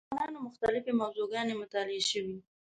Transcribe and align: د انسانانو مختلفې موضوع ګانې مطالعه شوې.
د 0.03 0.03
انسانانو 0.07 0.45
مختلفې 0.47 0.91
موضوع 1.01 1.25
ګانې 1.33 1.53
مطالعه 1.61 2.03
شوې. 2.11 2.37